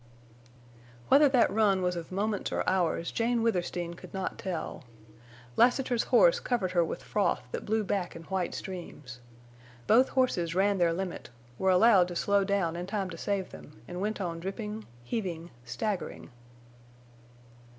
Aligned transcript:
Whether 1.09 1.29
that 1.29 1.51
run 1.51 1.83
was 1.83 1.95
of 1.95 2.11
moments 2.11 2.51
or 2.51 2.67
hours 2.67 3.11
Jane 3.11 3.43
Withersteen 3.43 3.93
could 3.93 4.15
not 4.15 4.39
tell. 4.39 4.83
Lassiter's 5.55 6.05
horse 6.05 6.39
covered 6.39 6.71
her 6.71 6.83
with 6.83 7.03
froth 7.03 7.43
that 7.51 7.65
blew 7.65 7.83
back 7.83 8.15
in 8.15 8.23
white 8.23 8.55
streams. 8.55 9.19
Both 9.85 10.09
horses 10.09 10.55
ran 10.55 10.79
their 10.79 10.91
limit, 10.91 11.29
were 11.59 11.69
allowed 11.69 12.17
slow 12.17 12.43
down 12.43 12.75
in 12.75 12.87
time 12.87 13.11
to 13.11 13.17
save 13.19 13.51
them, 13.51 13.79
and 13.87 14.01
went 14.01 14.19
on 14.19 14.39
dripping, 14.39 14.87
heaving, 15.03 15.51
staggering. 15.65 16.31